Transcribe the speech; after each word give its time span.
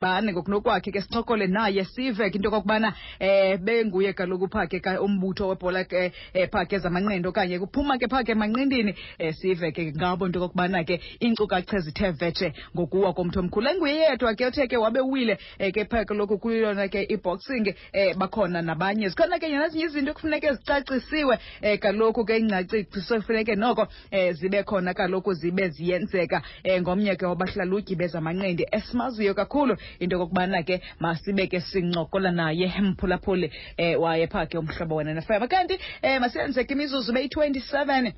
bani 0.00 0.32
ngokunokwakhe 0.32 0.90
ke 0.92 1.00
sincokole 1.00 1.46
naye 1.46 1.84
sive 1.84 2.30
ke 2.30 2.36
into 2.36 2.48
okokubana 2.48 2.92
eh 3.18 3.56
benguye 3.58 4.12
kaloku 4.12 4.48
phake 4.48 4.80
ka- 4.80 5.00
umbutho 5.00 5.48
webhola 5.48 5.84
ke 5.84 6.12
eh, 6.34 6.48
phaa 6.52 6.64
ke 6.68 6.78
zamanqindi 6.78 7.28
okanye 7.28 7.58
kuphuma 7.58 7.96
ke 7.98 8.06
phake 8.06 8.34
manqindini 8.34 8.92
eh 9.18 9.32
sive 9.34 9.72
ke 9.72 9.92
ngabo 9.96 10.26
into 10.26 10.38
okokubana 10.38 10.84
ke 10.84 11.00
iinkcukacha 11.20 11.78
zithe 11.80 12.10
vetshe 12.10 12.52
ngokuwa 12.76 13.12
komntu 13.14 13.40
omkhulu 13.40 13.68
enguye 13.68 13.94
yedwa 13.96 14.34
ke 14.34 14.44
othe 14.46 14.66
ke 14.68 14.76
wabe 14.76 15.00
wile 15.00 15.38
eh, 15.58 15.72
ke 15.72 15.84
phake 15.88 16.04
kaloku 16.04 16.38
kuyona 16.38 16.88
ke 16.88 17.02
i-boxing 17.08 17.74
eh 17.92 18.14
bakhona 18.16 18.60
nabanye. 18.62 19.08
Zikhona 19.08 19.38
ke 19.40 19.48
nezinye 19.48 19.84
izinto 19.84 20.10
ekufuneke 20.10 20.52
zicacisiwe 20.52 21.38
eh 21.62 21.78
kaloku 21.80 22.24
ke 22.24 22.36
ingcaciso 22.36 23.16
kufuneke 23.16 23.56
noko 23.56 23.88
zibe 24.32 24.62
khona 24.62 24.92
kaloku 24.94 25.32
zibe 25.32 25.68
ziyenzeka 25.68 26.42
eh 26.64 26.82
ngomnye 26.82 27.16
ke 27.16 27.24
wabahlalutyi 27.26 27.96
bezamanqindi 27.96 28.66
esimaziyo 28.72 29.34
kakhulu 29.34 29.76
into 29.98 30.16
okokubana 30.16 30.62
ke 30.62 30.82
masibe 31.00 31.46
ke 31.46 31.60
sincokola 31.60 32.30
naye 32.30 32.72
mphulaphuli 32.80 33.52
um 33.78 34.02
waye 34.02 34.26
phaa 34.26 34.46
ke 34.46 34.58
umhlobo 34.58 34.94
wena 34.96 35.14
nefema 35.14 35.48
kanti 35.48 35.74
um 36.02 36.20
masiyenze 36.20 36.64
ke 36.64 36.74
imizuzu 36.74 37.12
beyi-27 37.12 38.12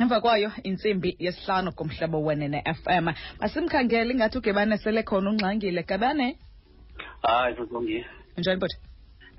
emva 0.00 0.20
kwayo 0.20 0.50
intsimbi 0.62 1.16
yesihlanu 1.18 1.72
kumhlobo 1.72 2.22
wenene 2.24 2.62
FM 2.82 3.08
masimkhangele 3.40 4.12
ingathi 4.12 4.38
ugebane 4.38 4.78
sele 4.78 5.02
khona 5.02 5.30
ungxangile. 5.30 5.82
Gabane? 5.82 6.38
Hayi 7.22 7.56
sisongile 7.56 8.06
njani 8.38 8.60
bhuti? 8.60 8.76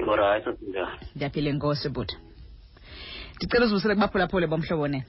Orayi 0.07 0.43
sasinjani 0.43 0.97
ndiyaphila 1.15 1.49
inkosi 1.49 1.89
bhuti. 1.89 2.15
Ndicela 3.35 3.65
uzibusele 3.65 3.95
kubaphulaphule 3.95 4.47
bomhlobo 4.47 4.81
wonene 4.81 5.05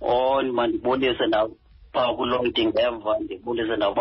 o 0.00 0.42
mandibonise 0.42 1.26
nawo 1.26 1.56
phaa 1.92 2.14
kulonti 2.14 2.66
ngemva 2.66 3.18
ndibonise 3.20 3.76
nawo 3.76 3.94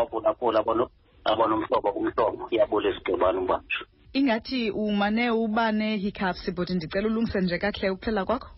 baphulaphula 1.26 1.55
umhlobo 1.55 1.90
kumhlobo. 1.96 2.48
Iyabulisa 2.52 3.00
ugqibana 3.00 3.40
ubanjwa 3.41 3.86
ingathi 4.14 4.72
umane 4.72 5.30
uba 5.30 5.72
ne-hiccups 5.72 6.52
but 6.55 6.70
ndicela 6.70 7.07
ulungise 7.07 7.41
nje 7.41 7.57
kakuhle 7.57 7.90
ukuphela 7.90 8.26
kwakho? 8.26 8.49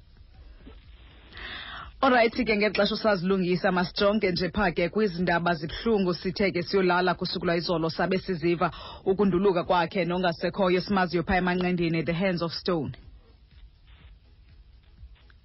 Olrayithi 2.02 2.46
ke 2.46 2.58
ngexesha 2.58 2.94
usazilungisa 2.94 3.72
masijonge 3.72 4.32
nje 4.32 4.50
phaa 4.50 4.72
ke 4.72 4.90
kwizindaba 4.90 5.54
zibuhlungu 5.54 6.14
sithe 6.14 6.52
ke 6.52 6.64
siyolala 6.64 7.14
kusuku 7.14 7.46
lwayizolo 7.46 7.90
sabe 7.90 8.18
siziva 8.18 8.72
ukunduluka 9.06 9.64
kwakhe 9.64 10.06
nongasekhoyo 10.06 10.82
simaziyo 10.82 11.24
phaa 11.24 11.38
emanqendini 11.38 12.04
the 12.04 12.14
hands 12.14 12.42
of 12.42 12.54
stone. 12.54 12.92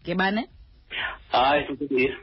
Ngebane 0.02 0.48
hayi 1.32 2.14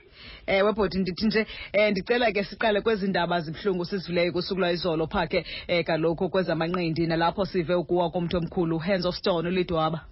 ewe 0.48 0.74
bhoti 0.74 0.98
ndithi 1.00 1.26
nje 1.26 1.48
um 1.74 1.92
ndicela 1.92 2.32
ke 2.32 2.44
siqale 2.44 2.82
kwezi 2.82 3.08
ndaba 3.08 3.42
zibuhlungu 3.42 3.86
sizivileyo 3.86 4.32
kusuku 4.32 4.60
lwayizolo 4.60 5.08
phaa 5.08 5.28
ke 5.28 5.46
um 5.70 5.84
kaloku 5.84 6.30
kwezamanqindi 6.30 7.08
nalapho 7.08 7.46
sive 7.46 7.76
ukuwa 7.76 8.10
komntu 8.10 8.38
omkhulu. 8.38 8.78
Hands 8.78 9.06
of 9.06 9.16
stone 9.16 9.48
ulidwaba 9.48 10.06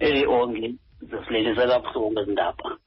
eh 0.00 0.28
onge 0.28 0.74
zisilelise 1.00 1.66
kabuhlungu 1.66 2.20
ezi 2.20 2.32
ndaba. 2.32 2.78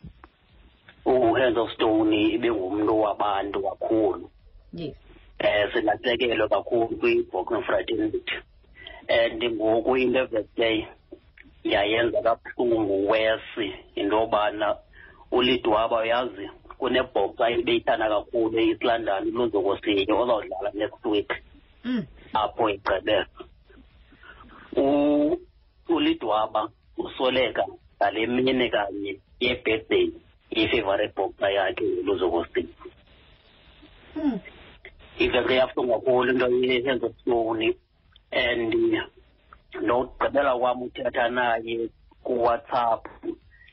Uhands 1.06 1.58
of 1.58 1.74
stone 1.74 2.22
ibengumntu 2.36 3.02
wabantu 3.02 3.62
kakhulu. 3.64 4.30
Yes. 4.74 4.96
Eh 5.40 5.74
silahlekelwe 5.74 6.48
kakhulu 6.50 6.98
kwi-boxing 6.98 7.64
fraternity 7.64 8.36
and 9.08 9.44
ngoku 9.44 9.98
into 9.98 10.20
evese 10.20 10.88
yayenza 11.74 12.20
kabuhlungu 12.22 13.10
wesi 13.10 13.68
into 13.96 14.16
yobana 14.22 14.68
ulidwaba 15.32 15.98
uyazi 16.06 16.46
kunebhoxa 16.80 17.44
ebeyithanda 17.56 18.08
kakhulu 18.14 18.56
e-east 18.60 18.84
london 18.84 19.22
luzokosinye 19.36 20.14
ozawudlala 20.22 20.70
next 20.82 21.04
week 21.06 21.32
mm. 21.84 22.04
apho 22.34 22.64
egqibela 22.70 23.26
U- 24.78 25.40
ulidwaba 25.90 26.62
usoleka 26.98 27.64
ngale 27.98 28.28
mini 28.28 28.70
kanye 28.70 29.12
ye-birthday 29.40 30.06
i-favorite 30.52 31.14
boxer 31.16 31.52
yakhe 31.58 31.86
luzokosinye 32.06 32.74
Mm. 34.16 34.40
iveke 35.20 35.56
yabuhlungu 35.56 35.94
kakhulu 35.94 36.30
into 36.32 37.06
of 37.06 37.14
stone 37.22 37.76
and 38.32 38.74
nokugqibela 39.82 40.58
kwam 40.60 40.82
uthetha 40.82 41.30
naye 41.30 41.90
kuwhatsapp. 42.24 43.06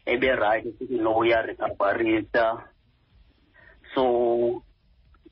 Eberayithi 0.07 0.73
sithi 0.79 0.99
no 0.99 1.23
so 3.95 4.63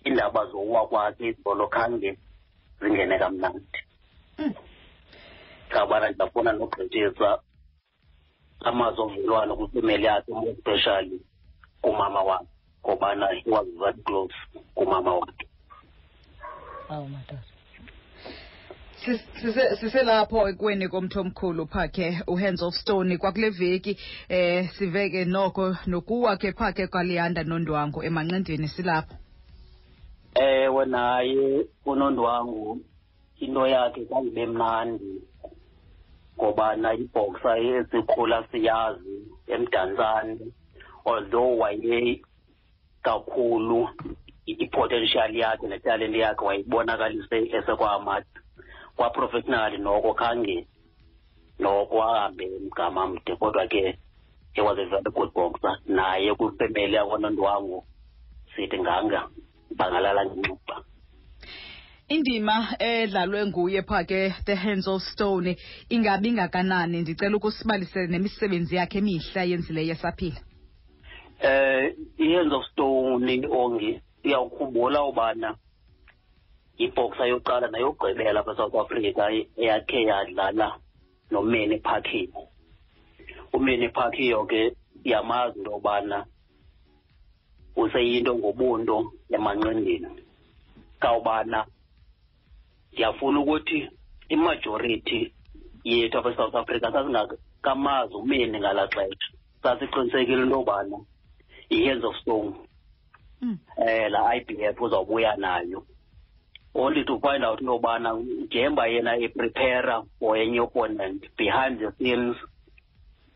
iindaba 0.04 0.46
zokuwa 0.46 0.88
kwakhe 0.88 1.28
izolo 1.28 1.66
khange 1.68 2.18
zingene 2.80 3.18
kamnandi. 3.18 3.80
Ngabana 5.70 6.10
ndafuna 6.10 6.52
nogqithisa 6.52 7.38
amazwi 8.68 9.02
ovelwano 9.02 9.56
kwifemeli 9.56 10.04
yakhe 10.04 10.32
especially 10.50 11.20
kumama 11.82 12.22
wakhe 12.22 12.48
ngobana 12.84 13.26
he 13.32 13.50
was 13.50 13.66
very 13.78 14.02
close 14.06 14.34
kumama 14.74 15.14
wakhe. 15.14 15.46
Awu 16.88 17.08
madoda 17.08 17.49
sise- 19.04 19.76
siselapho 19.80 20.48
ekweni 20.48 20.88
komntu 20.88 21.20
omkhulu 21.20 21.66
phaa 21.66 21.88
ke 21.88 22.06
uhands 22.26 22.62
of 22.62 22.74
stone 22.74 23.16
kwakule 23.18 23.50
veki 23.50 23.96
eh 24.28 24.70
siveke 24.78 25.24
noko 25.24 25.76
nokuwa 25.86 26.36
ke 26.36 26.52
phaa 26.52 26.72
ke 26.72 26.86
kwaliyanda 26.86 27.44
nondwangu 27.44 28.02
emanqindini 28.02 28.68
silapho 28.68 29.14
ewe 30.34 30.86
naye 30.86 31.66
unondwangu 31.86 32.80
into 33.40 33.66
yakhe 33.66 34.04
kangibe 34.04 34.46
mnandi 34.46 35.22
ngobana 36.36 36.94
ibhoxa 36.94 37.58
esikhula 37.58 38.44
siyazi 38.52 39.16
emdantsane 39.48 40.38
although 41.04 41.58
waye 41.58 42.20
kakhulu 43.02 43.88
i-potential 44.46 45.36
yakhe 45.36 45.66
netalent 45.68 46.16
yakhe 46.16 46.44
wayibonakalise 46.44 47.38
esekwamati 47.56 48.39
kwaprofessional 49.00 49.78
noko 49.78 50.14
khange 50.14 50.66
noko 51.58 52.02
ahambe 52.02 52.44
umgama 52.46 53.06
mde 53.06 53.36
kodwa 53.36 53.66
ke 53.66 53.96
he 54.52 54.60
was 54.60 54.78
a 54.78 54.84
very 54.90 55.10
good 55.14 55.32
boxer. 55.32 55.78
Naye 55.86 56.34
kwifemeli 56.34 56.94
yakwanondwangu 56.94 57.84
sithi 58.56 58.78
nganga 58.78 59.28
bangalala 59.76 60.26
ngenxuba 60.26 60.84
indima 62.08 62.76
edlalwe 62.78 63.46
nguye 63.46 63.82
phaa 63.82 64.04
ke 64.04 64.34
the 64.44 64.54
hands 64.54 64.88
of 64.88 65.02
stone 65.02 65.56
ingabi 65.88 66.28
ingakanani 66.28 67.00
ndicela 67.00 67.36
ukusibalisele 67.36 68.06
nemisebenzi 68.06 68.76
yakhe 68.76 68.98
emihle 68.98 69.40
ayenzileyo 69.40 69.92
esaphila 69.92 70.40
eh 71.40 71.94
i-hands 72.18 72.52
of 72.52 72.64
stone 72.72 73.46
ongi 73.46 74.00
uyawukhumbula 74.24 75.04
ubana 75.04 75.56
ibhoxa 76.84 77.24
yokuqala 77.30 77.66
nayokugqibela 77.68 78.40
apha 78.40 78.56
south 78.58 78.74
africa 78.82 79.22
eyakhe 79.62 79.98
yadlala 80.10 80.68
nomeni 81.30 81.76
phakiyo 81.86 82.40
umeni 83.52 83.88
phakiyo 83.96 84.44
ke 84.50 84.76
yamazi 85.04 85.58
into 85.58 85.70
yobana 85.70 86.18
useyinto 87.76 88.32
ngobunto 88.34 88.96
emanqindini 89.34 90.10
kawubana 91.00 91.66
ndiyafuna 92.92 93.40
ukuthi 93.40 93.78
imajority 94.28 95.20
yethu 95.84 96.18
apha 96.18 96.30
esouth 96.30 96.54
africa 96.54 96.92
sasingakamazi 96.92 98.14
umeni 98.14 98.58
ngalaa 98.58 98.88
xesha. 98.94 99.28
Sasiqinisekile 99.62 100.42
into 100.42 100.56
yobana 100.56 100.96
i-hands 101.70 102.04
of 102.04 102.16
stone 102.16 102.54
mm. 103.42 103.58
eh 103.86 104.10
la 104.10 104.34
IBF 104.36 104.80
uzawubuya 104.80 105.36
nayo. 105.36 105.86
Only 106.74 107.04
to 107.04 107.18
find 107.20 107.44
out 107.44 107.60
into 107.60 107.72
yobana 107.72 108.12
njengoba 108.14 108.86
yena 108.86 109.16
eprepare 109.16 110.02
for 110.18 110.36
enye 110.36 110.60
opponent 110.60 111.24
behind 111.36 111.78
the 111.80 111.92
scenes 111.98 112.36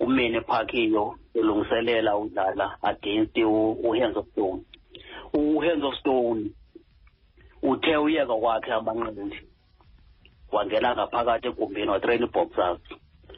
umene 0.01 0.41
phakiyo 0.41 1.19
elungiselela 1.35 2.17
udlala 2.17 2.79
against 2.83 3.37
u- 3.37 3.73
uhands 3.83 4.17
of 4.17 4.27
stone. 4.33 4.63
Uhands 5.33 5.85
of 5.85 5.95
stone 6.01 6.51
uthe 7.63 7.97
uyeka 7.97 8.35
kwakhe 8.37 8.73
amanqindi 8.73 9.41
wangena 10.53 10.95
ngaphakathi 10.95 11.49
egumbini 11.49 11.89
watrain 11.91 12.27
boxers 12.27 12.81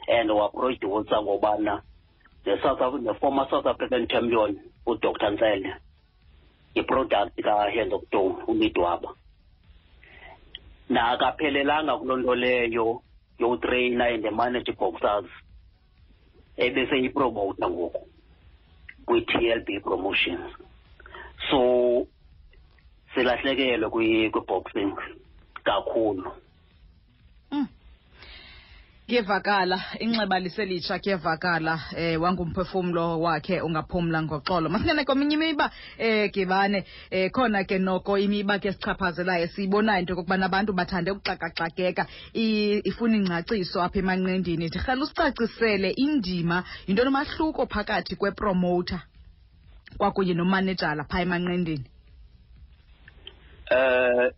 and 0.07 0.29
waproducer 0.31 1.21
ngobana 1.21 1.81
the 2.43 2.57
South 2.63 2.81
Af- 2.81 3.03
the 3.03 3.13
former 3.19 3.47
South 3.49 3.65
African 3.65 4.07
champion 4.07 4.59
uDr 4.85 5.31
Ntsele 5.31 5.73
iproduct 6.75 7.41
ka-hands 7.43 7.93
of 7.93 8.03
stone 8.07 8.35
umidwaba. 8.47 9.09
Nakaphelelanga 10.89 11.97
kuloo 11.97 12.17
nto 12.17 12.35
leyo 12.35 13.01
yotreyina 13.39 14.05
and 14.13 14.25
manage 14.31 14.71
boxers 14.71 15.29
ebeseyipromota 16.57 17.69
ngoku 17.69 18.07
kwi-TLB 19.05 19.69
promotions 19.83 20.51
so 21.49 21.59
silahlekelwe 23.13 23.89
kwi- 23.89 24.29
kwi-boxing 24.31 24.93
kakhulu 25.63 26.31
Mm. 27.51 27.67
Kuyevakala 29.07 29.81
inxeba 29.99 30.39
liselitsha 30.39 30.99
kuyevakala 30.99 31.79
eh 31.95 32.21
wangumphefumlo 32.21 33.21
wakhe 33.21 33.61
ungaphumla 33.61 34.23
ngoxolo. 34.23 34.69
Masingene 34.69 35.05
kweminye 35.05 35.35
imiba 35.35 35.71
eh 35.97 36.31
gibane 36.31 36.83
eh 37.09 37.31
khona 37.31 37.63
ke 37.63 37.79
noko 37.79 38.17
imiba 38.17 38.59
ke 38.59 38.71
sichaphazelayo 38.73 39.47
siyibonayo 39.47 39.99
into 39.99 40.13
yokokubana 40.13 40.45
abantu 40.45 40.73
bathande 40.73 41.11
ukuxakaxakeka. 41.11 42.05
Ifuna 42.33 43.15
ingcaciso 43.15 43.81
apha 43.81 43.99
emanqendini 43.99 44.67
ndirhela 44.67 45.03
usicacisele 45.03 45.89
indima 45.95 46.63
yinto 46.87 47.03
nomahluko 47.03 47.65
phakathi 47.65 48.15
kwepromoter 48.15 49.01
kwakunye 49.97 50.33
nomanejala 50.33 51.03
phaa 51.03 51.21
emanqendini 51.21 51.85
eh 53.71 54.31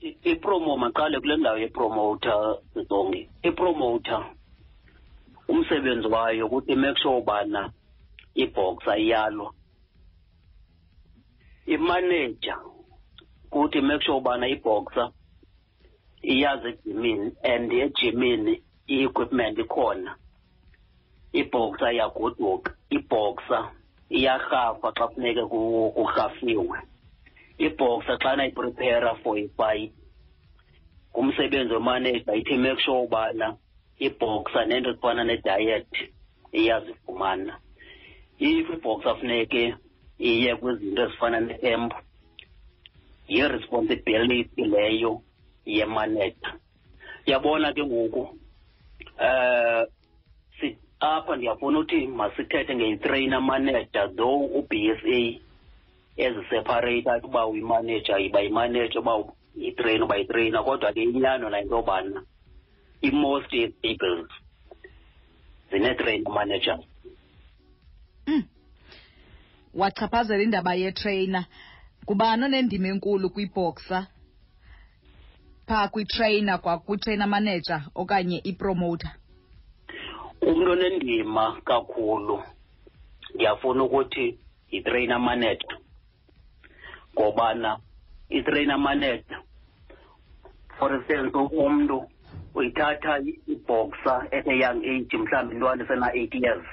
ipromo 0.00 0.76
maqale 0.76 1.20
kule 1.20 1.36
ndawo 1.36 1.58
yepromoter 1.58 2.58
zonke 2.88 3.28
ipromoter 3.42 4.22
umsebenzi 5.48 6.08
wayo 6.08 6.46
ukuthi 6.46 6.74
make 6.74 6.98
sure 7.00 7.18
ubana 7.18 7.72
ibox 8.34 8.88
ayiyalwa. 8.88 9.52
Imanager 11.66 12.58
kuthi 13.50 13.80
make 13.80 14.04
sure 14.04 14.18
ubana 14.18 14.48
ibhoxa 14.48 15.10
iyazi 16.22 16.68
ejimini 16.68 17.32
and 17.42 17.72
ejimini 17.72 18.62
i-equipment 18.88 19.58
ikhona. 19.58 20.16
Ibhoxa 21.32 21.92
iyagoduka 21.92 22.70
ibhoxa 22.90 23.70
iyarhafa 24.10 24.92
xa 24.96 25.08
funeke 25.08 25.42
kurhafiwe 25.94 26.78
ibhoxa 27.58 28.18
xana 28.22 28.46
iprepare 28.46 29.16
for 29.22 29.38
ifight. 29.38 29.92
Ngumsebenzi 31.12 31.74
wemanager 31.74 32.34
ithi 32.36 32.56
make 32.58 32.80
sure 32.80 33.06
ubana 33.06 33.56
ibhoxa 34.00 34.66
nento 34.66 34.90
ezifana 34.90 35.24
ne-diet 35.24 35.86
iyazifumana. 36.52 37.54
If 38.38 38.68
ibhoxa 38.70 39.14
funeke 39.18 39.74
iye 40.18 40.56
kwizinto 40.56 41.02
ezifana 41.02 41.40
ne-emp 41.40 41.92
yi-responsibility 43.28 44.64
leyo 44.64 45.22
yemanager. 45.64 46.54
Yabona 47.26 47.72
ke 47.72 47.82
ngoku 47.84 48.38
eh 49.18 49.86
apha 51.00 51.36
ndiyafuna 51.36 51.78
uthi 51.78 52.06
masithethe 52.06 52.74
ngeyi-trainer 52.74 53.40
manager 53.40 54.08
though 54.16 54.48
u-b 54.58 54.72
s 54.90 55.00
a. 55.04 55.45
eziseparate 56.16 57.26
uba 57.26 57.46
uyimaneja 57.46 58.18
yiba 58.18 58.40
yimaneja 58.40 59.00
uba 59.00 59.24
yitrain 59.56 60.02
uba 60.02 60.16
yitrainer 60.16 60.64
kodwa 60.64 60.92
ke 60.92 61.02
inyano 61.02 61.50
nayinto 61.50 61.76
yobana 61.76 62.22
i-most 63.02 63.46
stables 63.78 64.28
zine-train 65.70 66.24
managers 66.34 66.84
mm. 68.26 68.44
wachaphazela 69.74 70.42
indaba 70.42 70.74
yetrainer. 70.74 71.44
Ngubani 72.04 72.44
onendima 72.44 72.88
enkulu 72.88 73.30
kwibhoxa 73.30 74.06
phaa 75.66 75.88
kwitrainer 75.88 76.60
kwakwitrainer 76.60 77.28
manager 77.28 77.82
okanye 77.94 78.38
ipromoter? 78.44 79.10
Umntu 80.40 80.70
onendima 80.70 81.60
kakhulu 81.64 82.42
ndiyafuna 83.34 83.84
ukuthi 83.84 84.38
yitrainer 84.70 85.20
manager 85.20 85.78
ngobana 87.16 87.78
i-trainer 88.28 88.78
manager 88.78 89.40
for 90.78 90.94
instance 90.94 91.32
umntu 91.36 92.04
uyithatha 92.54 93.18
ibhoxa 93.46 94.28
at 94.32 94.46
a 94.48 94.54
young 94.54 94.84
age 94.84 95.16
mhlawumbi 95.16 95.54
intwana 95.54 95.84
esena-eight 95.84 96.34
years 96.34 96.66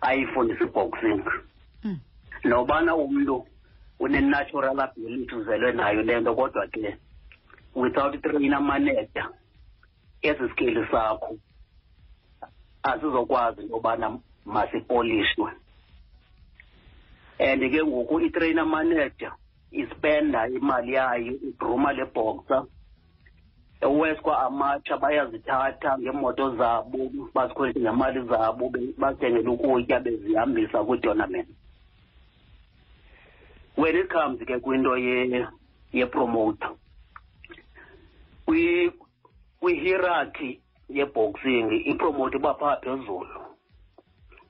ayifundisa 0.00 0.64
iboxing. 0.64 1.24
Mm. 1.84 1.98
nobana 2.44 2.94
umntu 2.94 3.46
une-natural 4.00 4.80
ability 4.80 5.34
uzelwe 5.34 5.72
nayo 5.72 6.02
le 6.02 6.20
nto 6.20 6.34
kodwa 6.34 6.66
ke 6.66 6.96
without 7.74 8.22
trainer 8.22 8.60
manager 8.60 9.30
esi 10.22 10.48
skili 10.52 10.86
sakho 10.90 11.38
asizokwazi 12.82 13.60
into 13.62 13.74
yobana 13.74 14.18
masipolishwe 14.44 15.50
and 17.38 17.70
ke 17.70 17.84
ngoku 17.84 18.20
i-trainer 18.20 18.66
manager 18.66 19.32
ispenda 19.70 20.48
imali 20.48 20.92
yayo 20.92 21.32
igruma 21.48 21.92
le 21.92 22.04
boxer 22.04 22.64
eweskwa 23.80 24.46
amatsha 24.46 24.96
bayazithatha 24.96 25.98
ngeemoto 25.98 26.56
zabo 26.56 26.98
bazikhwelise 27.34 27.80
ngemali 27.80 28.20
zabo 28.28 28.72
bazithengele 28.98 29.48
ukutya 29.48 30.00
bezihambisa 30.00 30.84
kwi-tournament 30.84 31.48
when 33.76 33.96
it 33.96 34.08
comes 34.08 34.40
ke 34.40 34.58
kwinto 34.58 34.96
yepromoter 35.92 36.70
kwi-hierarchy 39.60 40.60
yeboxing 40.88 41.72
ipromote 41.84 42.36
iba 42.36 42.54
phaa 42.54 42.76
phezulu 42.76 43.40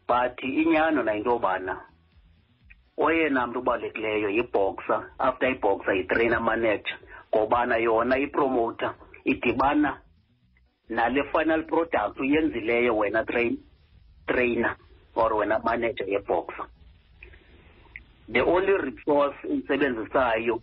but 0.08 0.42
inyano 0.42 1.02
nayinto 1.02 1.30
yobana 1.30 1.80
oyena 2.96 3.46
mntu 3.46 3.58
ubalulekileyo 3.58 4.28
yibhoxa 4.30 4.96
after 5.18 5.48
ibhoxa 5.50 5.92
yitrainer 5.94 6.40
manager 6.40 6.98
ngobana 7.30 7.76
yona 7.76 8.18
ipromoter 8.18 8.94
idibana 9.24 10.00
nale 10.88 11.22
final 11.32 11.62
product 11.64 12.20
uyenzileyo 12.20 12.96
wena 12.96 13.24
train 13.24 13.58
trainer 14.26 14.76
or 15.14 15.34
wena 15.34 15.58
manager 15.58 16.08
yebhoxa 16.08 16.66
the 18.32 18.40
only 18.40 18.72
resource 18.76 19.36
iyisebenzisayo 19.48 20.60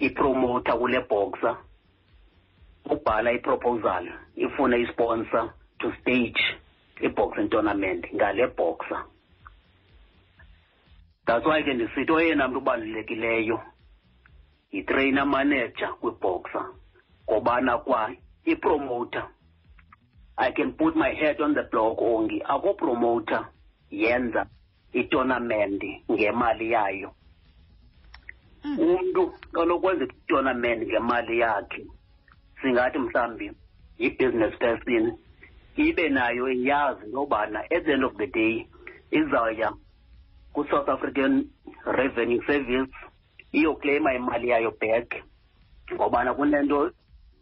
ipromoter 0.00 0.78
kule 0.78 1.00
boxa 1.00 1.56
ubhala 2.90 3.32
iproposal 3.32 4.04
ifune 4.36 4.80
isponsor 4.80 5.50
to 5.78 5.92
stage 6.00 6.42
i-boxing 7.00 7.48
tournament 7.50 8.04
ngale 8.14 8.46
boxer. 8.56 9.04
That's 11.26 11.46
why 11.46 11.62
ke 11.62 11.74
ndisithi 11.74 12.12
oyena 12.12 12.48
mntu 12.48 12.58
ubalulekileyo 12.58 13.60
yi-trainer 14.72 15.26
manager 15.26 15.88
kwiboxer 16.00 16.66
ngobana 17.30 17.78
kwa 17.78 18.12
ipromoter. 18.44 19.28
I 20.38 20.52
can 20.52 20.72
put 20.72 20.94
my 20.96 21.10
head 21.14 21.40
on 21.40 21.54
the 21.54 21.62
block 21.62 21.98
ongi 21.98 22.42
akopromoter 22.44 23.46
yenza 23.90 24.46
itournament 24.92 25.82
ngemali 26.12 26.70
yayo. 26.72 27.12
Mm. 28.64 28.78
umntu 28.80 29.34
onokwenza 29.54 30.04
itournament 30.04 30.82
ngemali 30.88 31.38
yakhe 31.38 31.86
singathi 32.62 32.98
mhlawumbi 32.98 33.52
yi-business 33.98 34.58
person 34.58 35.18
ibe 35.76 36.08
nayo 36.08 36.48
iyazi 36.52 37.06
intobana 37.06 37.60
at 37.60 37.84
the 37.84 37.92
end 37.92 38.04
of 38.04 38.16
the 38.16 38.26
day 38.26 38.66
izawuya 39.10 39.72
ku-south 40.56 40.88
african 40.88 41.44
revenue 41.84 42.40
service 42.46 42.92
iyoclaima 43.52 44.14
imali 44.14 44.48
yayo 44.48 44.72
back 44.80 45.08
ngobana 45.92 46.34
kunento 46.34 46.90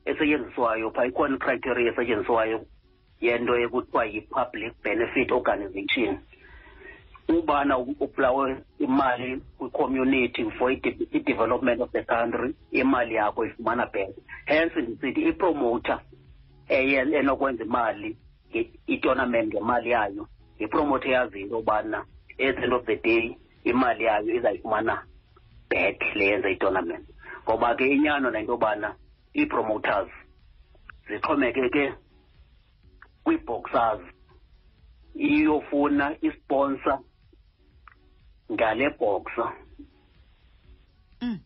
esetyenziswayo 0.05 0.91
phaa 0.91 1.07
ikhona 1.07 1.37
icriteria 1.37 1.93
esetyenziswayo 1.93 2.59
yento 3.21 3.53
ekuthiwa 3.65 4.05
yi-public 4.13 4.73
benefit 4.83 5.31
organization. 5.33 6.19
Ubana 7.29 7.79
uplawe 7.79 8.57
imali 8.79 9.41
kwicommunity 9.59 10.51
for 10.59 10.73
i-development 10.73 11.81
of 11.81 11.91
the 11.93 12.03
country 12.03 12.55
imali 12.73 13.15
yakho 13.15 13.47
ifumana 13.47 13.87
back. 13.87 14.11
Hence 14.45 14.81
ndisithi 14.81 15.23
ipromoter 15.23 16.01
enokwenza 16.69 17.65
imali 17.65 18.17
itournament 18.87 19.55
ngemali 19.55 19.91
yayo 19.91 20.29
yipromoter 20.59 21.11
eyaziyo 21.11 21.43
into 21.43 21.57
yobana 21.57 22.05
at 22.39 22.57
the 22.57 22.63
end 22.63 22.73
of 22.73 22.85
the 22.87 22.97
day 22.97 23.37
imali 23.65 24.05
yayo 24.05 24.35
izayifumana 24.35 25.07
back 25.71 26.03
le 26.15 26.25
yenza 26.27 26.51
itournament 26.51 27.09
ngoba 27.45 27.75
ke 27.77 27.85
inyano 27.89 28.31
nento 28.31 28.53
yobana 28.53 28.95
ii-promoters 29.37 30.11
zixhomekeke 31.09 31.93
kwii-boxers 33.25 34.01
iyofuna 35.15 36.17
isponsor 36.21 36.99
ngale 38.53 38.91
boxer 38.91 39.53
mm. 41.21 41.39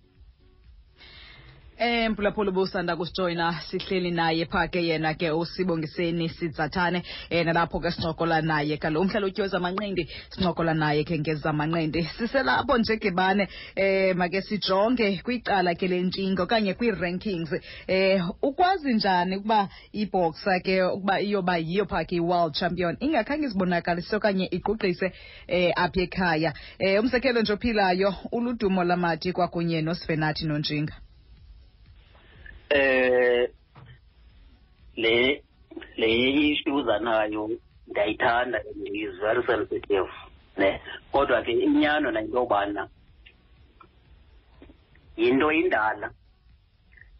Eh 1.80 2.10
mphulaphula 2.10 2.50
busanda 2.50 2.96
kusijoyina 2.96 3.60
sihleli 3.70 4.10
naye 4.10 4.46
pha 4.46 4.66
ke 4.68 4.80
yena 4.82 5.14
ke 5.14 5.30
usibongiseni 5.30 6.28
sidzathane 6.28 7.02
eh 7.30 7.46
nalapho 7.46 7.78
ke 7.80 7.90
sincokola 7.90 8.42
naye 8.42 8.76
kalo. 8.76 9.00
Umhlala 9.00 9.26
utyoza 9.26 9.56
amanqindi 9.56 10.08
sincokola 10.30 10.74
naye 10.74 11.04
ke 11.04 11.18
ngezamanqindi 11.18 12.02
siselapho 12.18 12.78
nje 12.78 12.96
gebane 12.96 13.48
eh 13.76 14.16
make 14.16 14.42
sijonge 14.42 15.22
kwicala 15.22 15.74
ke 15.78 15.86
lentshinga 15.86 16.42
okanye 16.42 16.74
kwi-rankings 16.74 17.54
eh 17.86 18.26
ukwazi 18.42 18.94
njani 18.94 19.36
ukuba 19.36 19.68
iboxer 19.92 20.62
ke 20.62 20.82
ukuba 20.82 21.20
iyoba 21.20 21.58
yiyo 21.58 21.86
pha 21.86 22.04
ke 22.04 22.16
i-world 22.16 22.54
champion 22.54 22.96
ingakhange 23.00 23.46
izibonakalise 23.46 24.16
okanye 24.16 24.48
igqugqise 24.50 25.12
eh 25.46 25.70
apha 25.76 26.00
ekhaya? 26.02 26.52
Eh 26.78 27.00
umzekelo 27.00 27.40
nje 27.40 27.52
ophilayo 27.52 28.14
uludumo 28.32 28.84
lamathi 28.84 29.32
kwakunye 29.32 29.82
nosvenathi 29.82 30.46
nontshinga 30.46 30.94
eh 32.70 33.48
le 34.96 35.42
le 35.96 36.08
issue 36.52 36.82
zanayo 36.84 37.50
ndiyayithanda 37.86 38.58
and 38.58 38.88
is 38.92 39.14
very 39.20 39.42
sensitive 39.46 40.08
ne 40.56 40.80
kodwa 41.12 41.42
ke 41.42 41.52
inyano 41.52 42.10
nayinto 42.10 42.38
yobana 42.38 42.88
yinto 45.16 45.52
indala 45.52 46.10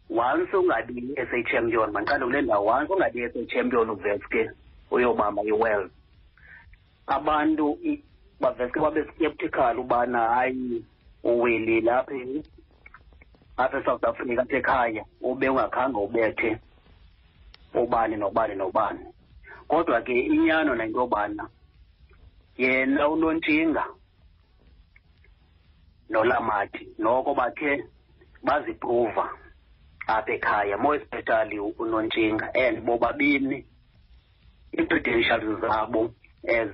once 0.09 0.53
ungabi 0.57 1.15
SA 1.15 1.43
champion 1.51 1.91
mandiqale 1.91 2.25
kule 2.25 2.41
ndawo 2.41 2.65
once 2.65 2.93
ungabi 2.93 3.29
SA 3.33 3.45
champion 3.45 3.89
uveske 3.89 4.51
uyobamba 4.91 5.43
i-world 5.43 5.91
abantu 7.07 7.77
i- 7.83 8.03
baveske 8.41 8.79
babe 8.79 9.03
skeptical 9.15 9.79
ubana 9.79 10.19
hayi 10.19 10.83
uwelile 11.23 11.91
apha 11.91 12.13
e- 12.15 12.43
apha 13.59 13.77
eSouth 13.79 14.03
Africa 14.09 14.41
apha 14.41 14.57
ekhaya 14.57 15.03
ube 15.21 15.49
ungakhange 15.49 15.97
ubethe. 15.99 16.57
Ubani 17.73 18.15
nobani 18.15 18.55
nobani. 18.55 19.05
Kodwa 19.67 20.01
ke 20.01 20.19
inyano 20.19 20.75
nento 20.75 20.99
yobana 20.99 21.49
yena 22.57 23.07
unontshinga 23.09 23.85
nolamati 26.09 26.87
noko 26.97 27.35
bakhe 27.35 27.83
bazipruva 28.43 29.29
apha 30.07 30.31
ekhaya. 30.33 30.77
More 30.77 30.95
especially 30.95 31.59
unontshinga 31.59 32.49
and 32.55 32.85
bobabini 32.85 33.65
ii-credentials 34.73 35.59
zabo 35.61 36.11
as 36.47 36.69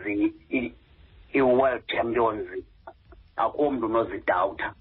i-world 1.34 1.84
champions 1.88 2.48
akho 3.38 3.72
mntu 3.72 3.86
unozidawutha 3.86 4.74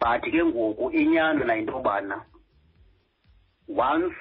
but 0.00 0.22
ke 0.22 0.44
ngoku 0.44 0.90
inyani 0.90 1.44
nayinto 1.44 1.72
yobana 1.72 2.24
once 3.68 4.16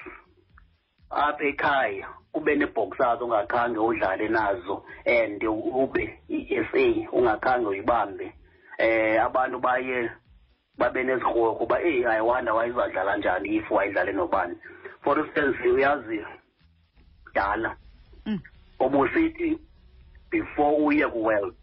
apha 1.09 1.43
ekhaya 1.43 2.07
ube 2.33 2.55
nee-boxers 2.55 3.21
ongakhange 3.21 3.79
udlale 3.79 4.27
nazo 4.27 4.83
and 5.05 5.43
ube 5.43 6.19
i-SA 6.29 7.09
ungakhange 7.11 7.67
uyibambe 7.67 8.33
eh 8.77 9.23
abantu 9.25 9.59
baye 9.59 10.09
babe 10.77 11.03
nezirhoko 11.03 11.63
uba 11.63 11.81
eyi 11.81 12.05
ayiwanda 12.05 12.53
wayezadlala 12.53 13.17
njani 13.17 13.55
if 13.55 13.71
wayidlale 13.71 14.11
nobani? 14.11 14.55
For 15.03 15.19
instance 15.19 15.57
uyazi 15.67 16.19
dala 17.33 17.75
obusithi 18.79 18.79
ubusithi 18.79 19.59
before 20.29 20.77
uye 20.85 21.07
ku-world 21.07 21.55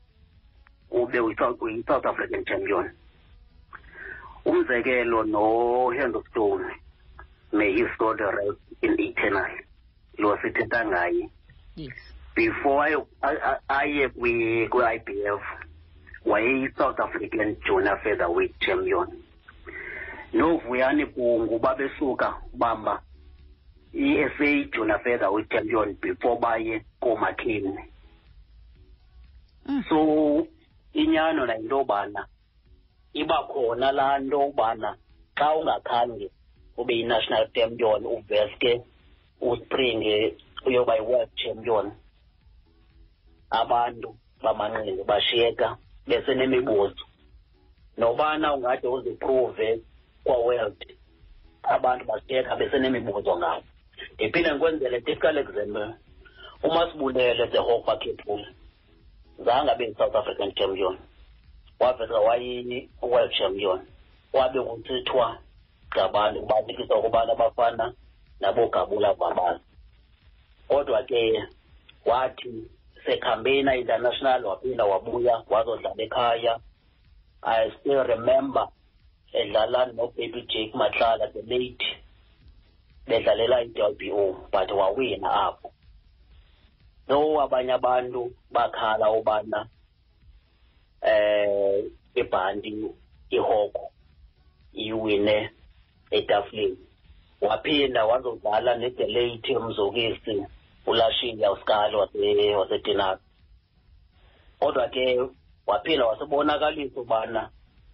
ube 0.90 1.20
uyi-South 1.20 2.06
African 2.06 2.44
champion 2.44 2.90
umzekelo 4.46 5.22
no-Hand 5.26 6.16
of 6.16 6.26
Stone 6.30 6.64
may 7.52 7.72
his 7.72 7.88
soul 7.98 8.14
rest 8.14 8.58
in 8.82 8.94
eternal 9.00 9.50
lo 10.18 10.36
sithetha 10.38 10.84
ngaye. 10.86 11.28
Yes. 11.76 11.92
Before 12.34 12.84
aye- 13.68 14.08
kwi-IBF 14.68 15.42
wayeyi-South 16.24 17.00
African 17.00 17.56
junior 17.66 17.98
featherweight 18.02 18.54
champion. 18.60 19.22
Novuyani 20.32 21.06
kungu 21.06 21.58
babesuka 21.58 22.34
bamba 22.54 23.02
i-SA 23.94 24.64
junior 24.72 25.00
featherweight 25.04 25.48
champion 25.50 25.96
before 26.00 26.38
baye 26.40 26.82
koomakheni 27.00 27.78
Mm. 29.68 29.82
so 29.88 30.46
inyano 30.92 31.46
nayinto 31.46 31.76
yobana 31.78 32.26
iba 33.20 33.38
khona 33.50 33.88
laa 33.98 34.16
nto 34.24 34.38
ubana 34.50 34.90
xa 35.38 35.46
ungakhange 35.58 36.26
ube 36.80 36.92
yi-national 36.98 37.44
champion 37.54 38.00
uveske 38.14 38.72
uspringe 39.48 40.16
uyoba 40.66 40.92
yi-world 40.98 41.30
champion 41.42 41.86
abantu 43.60 44.08
bamanqindi 44.42 45.02
bashiyeka 45.10 45.68
besenemibuzo. 46.08 47.04
Nobana 47.98 48.54
ungade 48.54 48.86
uziphruve 48.96 49.68
kwa-world 50.24 50.80
abantu 51.74 52.04
bashiyeka 52.10 52.52
besenemibuzo 52.60 53.32
ngawo 53.40 53.62
ndiphinde 54.14 54.50
ndikwenzele 54.50 55.00
typical 55.00 55.36
example 55.38 55.88
umasibulele 56.66 57.46
the 57.52 57.58
hawk 57.58 57.86
khethula 58.00 58.48
zange 59.44 59.70
abe 59.70 59.84
yi-south 59.88 60.14
african 60.16 60.52
champion. 60.58 60.96
Waveza 61.80 62.18
wayi-world 62.20 63.32
champion 63.38 63.80
wabe 64.32 64.60
kuthethwa 64.60 65.38
ngabantu 65.92 66.40
kubanikisa 66.40 66.94
ukubana 66.96 67.32
abafana 67.32 67.94
nabogabula 68.40 69.12
vabazi 69.12 69.64
kodwa 70.68 71.02
ke 71.02 71.44
wathi 72.04 72.70
sekhambena 73.06 73.76
international 73.76 74.44
waphinda 74.44 74.84
wabuya 74.84 75.42
wazodlala 75.50 76.02
ekhaya. 76.02 76.58
I 77.42 77.70
still 77.80 78.02
remember 78.04 78.68
edlala 79.32 79.86
nobaby 79.86 80.42
jake 80.50 80.72
matlala 80.74 81.32
the 81.32 81.42
late 81.42 81.86
bedlalela 83.06 83.62
i-WBO 83.62 84.50
but 84.50 84.68
wawina 84.70 85.30
apho. 85.46 85.72
No 87.08 87.40
abanye 87.40 87.72
abantu 87.72 88.32
bakhala 88.50 89.10
ubana 89.10 89.66
eh 91.02 91.84
ibhanti 92.14 92.74
ihoko 93.30 93.92
iwine 94.72 95.50
etafuleni. 96.10 96.78
Waphinda 97.40 98.04
wazodlala 98.06 98.76
nedelate 98.76 99.56
umzokisi 99.56 100.44
ulashiya 100.86 101.52
uskali 101.52 101.96
wase 101.96 102.54
wasedinari 102.54 103.20
kodwa 104.60 104.88
ke 104.88 105.20
waphinda 105.66 106.06
wasebonakalisa 106.06 107.00
ubana 107.00 107.50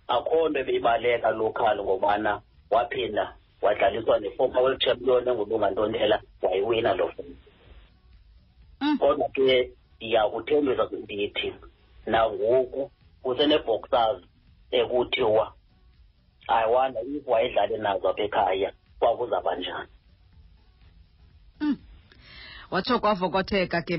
akho 0.09 0.49
nto 0.49 0.61
ebeyibaleka 0.61 1.31
local 1.31 1.77
ngobana 1.83 2.41
waphinda 2.71 3.35
wadlaliswa 3.63 4.21
ne-former 4.21 4.63
world 4.63 4.81
champion 4.81 5.29
engulungantontela 5.29 6.23
wayiwina 6.43 6.95
lo 6.95 7.09
fight 7.09 7.37
Mm. 8.83 8.99
kodwa 8.99 9.29
ke 9.29 9.71
ndiyakuthembisa 9.97 10.89
ndithi 10.93 11.55
nangoku 12.07 12.91
kusene-boxers 13.23 14.23
ekuthiwa 14.71 15.53
i 16.49 16.67
wonder 16.67 17.03
if 17.17 17.27
wayedlale 17.27 17.79
nazo 17.79 18.09
apha 18.09 18.23
ekhaya 18.23 18.73
kwakuzaba 18.99 19.57
njani? 19.57 19.89
Mm. 21.61 21.77
watsho 22.73 22.99
kwavokotheka 22.99 23.83
ke 23.83 23.99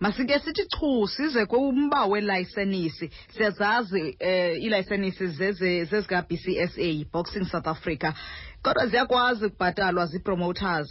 masike 0.00 0.38
sithi 0.38 0.66
chu 0.66 1.06
size 1.06 1.46
kumba 1.46 2.06
welayisenisi. 2.06 3.10
Siyazazi 3.28 4.16
eh 4.18 4.62
ilayisenisi 4.62 5.28
c 5.28 5.52
zezika-bcsa 5.84 7.06
boxing 7.12 7.44
south 7.44 7.66
africa. 7.68 8.12
Kodwa 8.62 8.86
ziyakwazi 8.86 9.46
ukubhatalwa 9.46 10.06
zii-promoters 10.06 10.88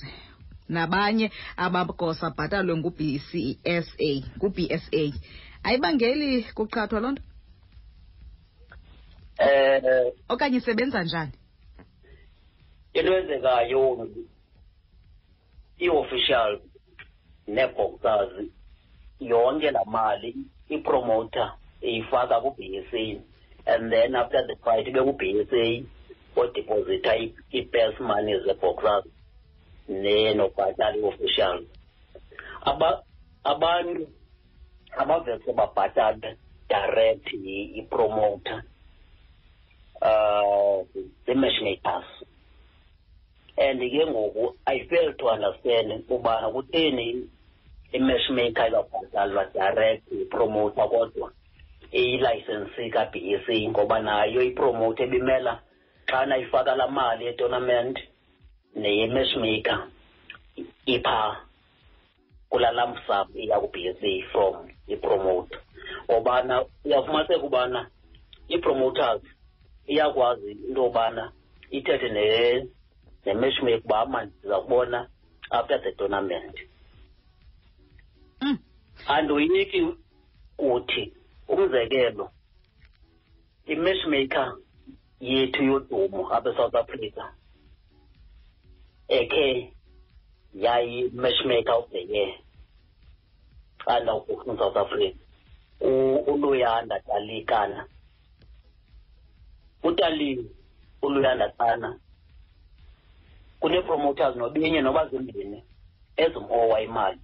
nabanye 0.69 1.31
abagosa 1.57 2.29
bhatalwe 2.29 2.77
ngu-bcsa 2.77 4.23
ngu-bsa 4.37 5.13
ayibangeli 5.63 6.43
kuqhathwa 6.57 6.99
loo 7.03 7.11
nto 7.11 7.23
eh 9.39 10.13
okanye 10.29 10.57
isebenza 10.57 11.03
njani? 11.03 11.33
into 12.93 13.11
enzekayo 13.19 13.81
ii-officials 15.81 16.61
nee-boxers 17.47 18.33
yonke 19.19 19.71
laa 19.71 19.85
mali 19.95 20.35
ipromoter 20.75 21.49
iyifaka 21.81 22.41
ku-BSA 22.43 23.03
and 23.65 23.91
then 23.91 24.15
after 24.15 24.41
the 24.47 24.55
fight 24.63 24.87
ibe 24.87 25.01
ku-BSA 25.07 25.63
odeposita 26.35 27.11
ii-purse 27.17 27.99
money 28.03 28.35
ze-boxers 28.45 29.05
nenobhatala 29.89 30.95
ii-officials 30.97 31.65
aba 32.61 33.03
abantu 33.43 34.07
abavese 34.97 35.53
babhatale 35.53 36.37
direct 36.69 37.27
ipromoter 37.75 38.63
uh 40.01 40.83
the 41.25 41.35
matchmakers 41.35 42.05
and 43.57 43.79
ke 43.79 44.05
ngoku 44.07 44.55
i 44.65 44.79
fail 44.89 45.13
to 45.13 45.27
understand 45.29 46.03
ubana 46.09 46.49
kutheni 46.49 47.27
i-matchmaker 47.91 48.67
izawubhatalwa 48.67 49.45
direct 49.53 50.11
yipromoter 50.11 50.89
kodwa 50.89 51.31
iyilayisensi 51.91 52.89
ka-b 52.89 53.33
s 53.33 53.45
c 53.45 53.67
ngoba 53.67 53.99
nayo 53.99 54.41
ipromote 54.43 55.03
ebimela 55.03 55.59
xana 56.05 56.37
ifaka 56.37 56.75
laa 56.75 56.87
mali 56.87 57.25
yetournament 57.25 57.99
neye-matchmaker 58.75 59.87
iphaa 60.85 61.48
kulaa 62.49 62.71
lump 62.71 62.97
sum 63.07 63.27
iya 63.37 63.59
ku-b 63.59 63.75
s 63.87 63.97
c 64.01 64.21
from 64.31 64.69
ipromoter 64.87 65.59
ngobana 66.11 66.65
uyafumaniseka 66.85 67.43
ubana 67.45 67.89
ii-promoters 68.51 69.21
iyakwazi 69.87 70.51
into 70.51 70.81
yobana 70.83 71.31
ithethe 71.71 72.09
ne-matchmaker 73.25 73.81
uba 73.85 73.99
ama 73.99 74.25
ndiza 74.25 74.59
kubona 74.61 75.09
after 75.49 75.81
the 75.83 75.91
tournament 75.91 76.57
Mm. 78.41 78.57
andoyiki 79.07 79.87
kuthi 80.57 81.13
umzekelo 81.47 82.31
i-matchmaker 83.65 84.57
yethu 85.19 85.63
yodumo 85.63 86.33
apha 86.33 86.49
eSouth 86.49 86.75
Africa 86.75 87.23
ekhe 89.07 89.73
yayi-matchmaker 90.55 91.73
of 91.73 91.89
the 91.91 91.99
year 92.01 92.33
under 93.87 94.13
in 94.47 94.57
South 94.57 94.77
Africa 94.77 95.17
u- 95.81 96.23
uluyanda 96.27 96.99
talikana 96.99 97.85
utali 99.83 100.45
uluyanda 101.01 101.49
tsana 101.49 101.99
kune-promoters 103.59 104.35
nobinye 104.35 104.81
noba 104.81 105.07
zimbini 105.07 105.63
ezimowa 106.17 106.81
imali 106.81 107.19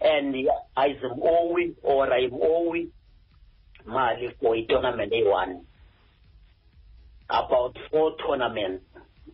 and 0.00 0.48
ayizimowi 0.74 1.76
or 1.82 2.12
ayimowi 2.12 2.90
mali 3.84 4.30
for 4.30 4.56
itournament 4.56 5.12
eyi-one 5.12 5.60
about 7.28 7.78
four 7.90 8.16
tournaments 8.16 8.84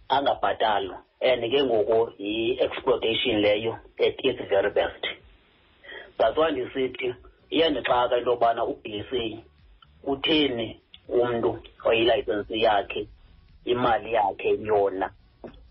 angabhatalwa 0.09 1.03
and 1.21 1.43
ke 1.53 1.63
ngoku 1.63 2.13
yi-exploitation 2.19 3.43
leyo 3.45 3.73
at 3.99 4.15
its 4.25 4.41
very 4.49 4.71
best. 4.71 5.05
That's 6.19 6.37
why 6.37 6.51
ndisithi 6.51 7.15
iyandixaka 7.51 8.19
into 8.19 8.31
yobana 8.31 8.65
u-b 8.65 9.05
c 9.11 9.45
utheni 10.05 10.81
umntu 11.09 11.63
oyilayisensi 11.85 12.63
yakhe 12.63 13.09
imali 13.65 14.13
yakhe 14.13 14.59
yona 14.63 15.11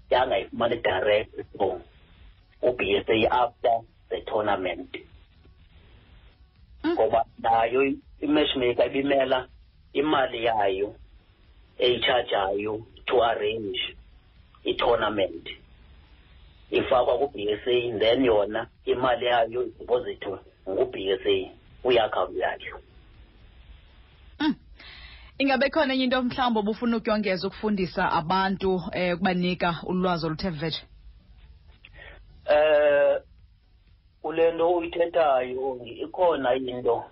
yangayifumani 0.10 0.76
direct 0.76 1.36
from 1.58 1.82
u-b 2.62 3.04
c 3.08 3.28
after 3.28 3.82
the 4.10 4.22
tournament. 4.22 4.98
Ngoba 6.86 7.26
nayo 7.42 7.94
i-matchmaker 8.22 8.86
ibimela 8.86 9.48
imali 9.94 10.46
yayo 10.46 10.96
eyitshajayo 11.80 12.86
to 13.06 13.24
arrange. 13.24 13.96
I-tournament. 14.64 15.50
Ifakwa 16.72 17.18
ku-b 17.18 17.50
s 17.52 17.68
a 17.68 18.00
then 18.00 18.26
yona 18.26 18.68
imali 18.86 19.26
yayo 19.26 19.64
idipozithwe 19.64 20.40
ngu-b 20.70 20.96
s 21.12 21.26
a. 21.26 21.52
Kwiakhawunti 21.84 22.40
yayo 22.40 22.80
Mm. 24.40 24.56
ingabe 25.38 25.70
khona 25.70 25.94
enye 25.94 26.04
into 26.04 26.22
mhlawumbi 26.22 26.60
obufuna 26.60 26.98
ukuyongeza 26.98 27.48
ukufundisa 27.48 28.12
abantu 28.12 28.82
eh 28.94 29.16
ukubanika 29.16 29.76
ulwazi 29.88 30.26
oluthe 30.26 30.50
vetshe? 30.50 30.84
Eh 32.50 33.22
kule 34.22 34.52
nto 34.52 34.72
uyithethayo 34.72 35.80
ikhona 35.86 36.56
into 36.56 37.04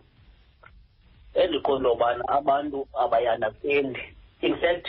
endiqondo 1.34 1.96
bana 1.96 2.24
abantu 2.28 2.88
abayi-understandi 2.94 4.00
in 4.42 4.56
fact 4.58 4.88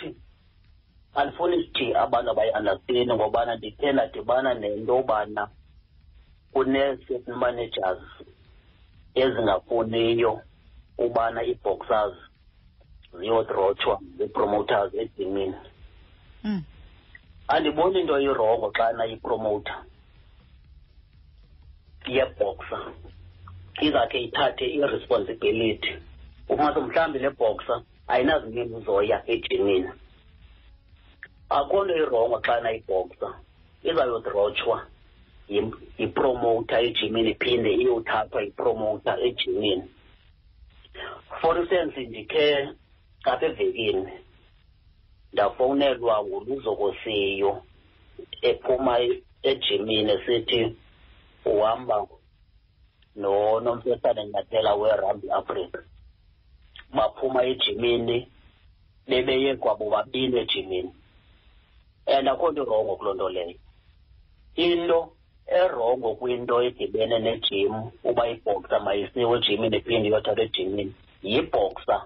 sithi 1.27 1.95
abantu 1.95 2.31
abayi-understandi 2.31 3.15
ngobana 3.15 3.57
ndithe 3.57 3.93
ndadibana 3.93 4.55
nento 4.55 4.95
yobana 4.97 5.43
kune-certain 6.53 7.37
managers 7.37 8.03
ezingafuniyo 9.15 10.33
ubana 10.99 11.41
ii-boxers 11.45 12.15
ziyodrotshwa 13.19 14.01
zii-promoters 14.17 14.95
edimini. 14.95 15.55
Mm. 16.45 16.63
andiboni 17.49 18.01
into 18.01 18.21
irongo 18.21 18.71
xana 18.71 19.07
ipromoter 19.07 19.79
yeboxer 22.07 22.83
izakhe 23.81 24.19
ithathe 24.27 24.67
i-responsibility. 24.67 25.93
Umase 26.49 26.81
mhlawumbi 26.81 27.19
le 27.19 27.31
boxer 27.31 27.83
ayinazimini 28.09 28.81
zoya 28.85 29.23
ejimini 29.27 29.91
akho 31.51 31.85
nto 31.85 31.95
irongo 31.97 32.37
xana 32.47 32.71
iboxer 32.73 33.35
izayodrotshwa 33.89 34.77
yi- 35.49 35.73
yipromoter 35.99 36.81
ejimini 36.85 37.31
iphinde 37.31 37.71
iyothathwa 37.75 38.43
yipromoter 38.43 39.17
ejimini. 39.27 39.85
For 41.41 41.59
instance 41.61 41.97
ndikhe 42.01 42.69
apha 43.25 43.47
evekini 43.47 44.13
ndafowunelwa 45.33 46.25
nguluzokosiyo 46.25 47.63
ephuma 48.43 48.95
ejimini 49.43 50.11
esithi 50.13 50.77
uhamba 51.45 52.07
nonomsesane 53.17 54.23
nyathela 54.27 54.75
werambi 54.75 55.31
africa. 55.31 55.79
Baphuma 56.95 57.45
ejimini 57.45 58.29
bebeye 59.09 59.57
kwabo 59.57 59.91
babini 59.91 60.39
ejimini. 60.39 60.93
And 62.15 62.29
akho 62.29 62.47
nto 62.53 62.63
irongo 62.63 62.97
kuloo 62.97 63.15
nto 63.15 63.29
leyo 63.29 63.55
into 64.57 64.99
erongo 65.47 66.15
kwinto 66.19 66.63
edibene 66.63 67.19
nejim 67.19 67.75
uba 68.05 68.29
ibhoxa 68.33 68.77
mayisiwe 68.81 69.39
ejimini 69.39 69.77
iphinde 69.77 70.09
iyothathwa 70.09 70.45
ejimini 70.45 70.93
yibhoxa 71.23 71.97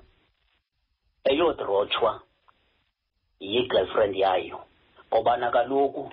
eyodrotshwa 1.24 2.20
yi-girlfriend 3.40 4.16
yayo. 4.16 4.58
Ngobana 5.08 5.50
kaloku 5.50 6.10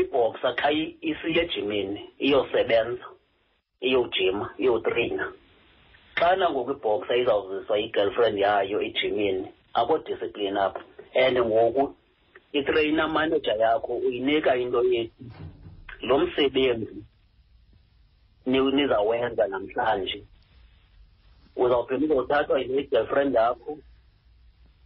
ibhoxa 0.00 0.54
xa 0.60 0.70
i- 0.72 0.96
isiya 1.00 1.42
ejimini 1.44 2.00
iyosebenza 2.18 3.04
iyojima 3.80 4.54
iyotrina. 4.58 5.32
Xana 6.18 6.50
ngoku 6.50 6.70
ibhoxa 6.76 7.16
izawuziswa 7.16 7.78
yi-girlfriend 7.78 8.38
yayo 8.38 8.82
ejimini 8.82 9.48
akho 9.74 9.98
discipline 9.98 10.58
apho. 10.60 10.80
And 11.14 11.38
ngoku 11.38 11.94
itrainer 12.52 13.08
manager 13.08 13.56
yakho 13.58 13.92
uyinika 13.96 14.56
into 14.56 14.82
yethi 14.84 15.24
lo 16.00 16.18
msebenzi 16.18 17.04
ni- 18.46 18.72
nizawenza 18.72 19.46
namhlanje. 19.48 20.24
Uzawuphinda 21.56 22.14
uzothathwa 22.14 22.60
yile 22.60 22.82
girlfriend 22.82 23.34
yakho. 23.34 23.78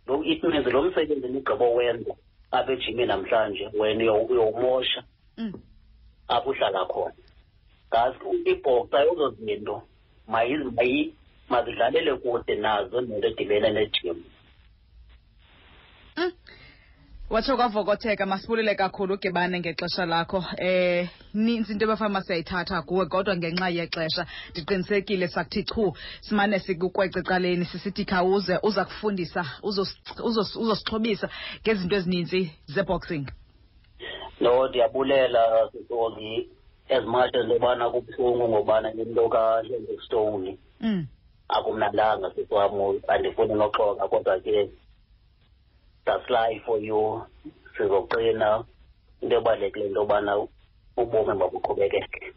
Lo 0.06 0.24
it 0.24 0.42
means 0.44 0.66
lo 0.66 0.82
msebenzi 0.82 1.28
nigqibowenza 1.28 2.14
apha 2.50 2.72
ejimini 2.72 3.06
namhlanje 3.06 3.70
wena 3.78 4.04
uyo- 4.04 4.26
uyowumosha 4.26 5.04
Mm. 5.38 5.52
apho 6.28 6.50
uhlala 6.50 6.84
khona. 6.86 7.14
Ngazi 7.88 8.18
ibhoxa 8.50 9.04
ezo 9.04 9.30
zinto 9.30 9.82
mayi- 10.28 10.70
mayi- 10.76 11.14
mazidlalele 11.48 12.16
kude 12.16 12.54
nazo 12.54 13.00
nento 13.00 13.28
edibene 13.28 13.70
nejim 13.70 14.22
Mm. 16.16 16.32
Watsho 17.30 17.56
kwavokotheka 17.56 18.26
masibulile 18.26 18.74
kakhulu 18.74 19.14
ugibane 19.14 19.58
ngexesha 19.60 20.06
lakho. 20.06 20.44
Eh 20.58 21.08
ninzi 21.34 21.72
into 21.72 21.84
ebafana 21.84 22.08
masiyayithatha 22.10 22.82
kuwe 22.82 23.06
kodwa 23.06 23.36
ngenxa 23.36 23.68
yexesha. 23.68 24.26
Ndiqinisekile 24.50 25.28
sakuthi 25.28 25.62
chu 25.64 25.92
simane 26.20 26.58
sikukwece 26.58 27.18
ecaleni 27.18 27.64
sisithi 27.64 28.04
khawuze 28.04 28.58
uza 28.62 28.84
kufundisa 28.84 29.44
uzos- 29.62 29.96
uzos- 30.18 30.56
uzosixhobisa 30.56 31.28
ngezinto 31.62 31.96
ezininzi 31.96 32.50
zeboxing. 32.66 33.26
No 34.40 34.68
ndiyabulela 34.68 35.70
sisoki 35.72 36.48
as 36.90 37.04
much 37.04 37.34
as 37.34 37.44
intobana 37.44 37.90
kubuhlungu 37.90 38.48
ngobana 38.48 38.92
into 38.92 39.28
kahenrystone 39.28 40.58
mm. 40.80 41.06
akumnandanga 41.48 42.30
siswam 42.34 43.00
andifuni 43.08 43.54
noxoka 43.54 44.08
kodwa 44.08 44.40
ke 44.40 44.70
that's 46.06 46.30
life 46.30 46.62
for 46.66 46.78
you 46.78 47.22
sizoqina. 47.78 48.64
Into 49.22 49.36
ebalulekileyo 49.36 49.88
into 49.88 50.00
yobana 50.00 50.48
ubomi 50.96 51.38
babuqhubekeke 51.38 52.34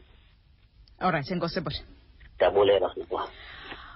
alright 1.02 1.32
enkosi 1.32 1.62
bhuti 1.62 1.82
ndiyabulela 2.36 2.94
siswam 2.94 3.28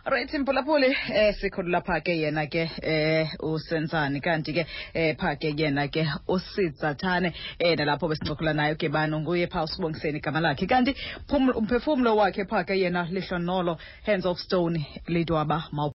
right 0.06 0.34
mphulaphuli 0.34 0.96
eh 1.14 1.36
sikhulula 1.36 1.82
pha 1.82 2.02
ke 2.02 2.18
yena 2.18 2.48
ke 2.48 2.70
eh 2.82 3.30
usenzani. 3.40 4.20
Kanti 4.22 4.54
ke 4.54 4.66
eh 4.94 5.16
pha 5.16 5.36
ke 5.36 5.54
yena 5.56 5.88
ke 5.88 6.08
usizathane 6.28 7.34
eh 7.60 7.78
nalapho 7.78 8.08
besincokola 8.10 8.54
nayo 8.54 8.76
ke 8.76 8.90
bani 8.90 9.20
nguye 9.20 9.48
pha 9.48 9.64
usibongiseni 9.64 10.18
igama 10.18 10.40
lakhe. 10.40 10.66
Kanti 10.66 10.96
umphefumlo 11.30 12.16
wakhe 12.18 12.46
pha 12.50 12.64
ke 12.64 12.74
yena 12.74 13.08
lihlonolo 13.12 13.78
hands 14.04 14.26
of 14.26 14.40
stone 14.40 14.86
lidwaba 15.08 15.64